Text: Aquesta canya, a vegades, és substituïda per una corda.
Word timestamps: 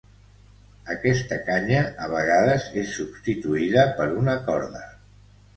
Aquesta 0.93 1.37
canya, 1.49 1.83
a 2.05 2.09
vegades, 2.13 2.65
és 2.85 2.97
substituïda 2.97 3.87
per 4.01 4.11
una 4.25 4.37
corda. 4.49 4.87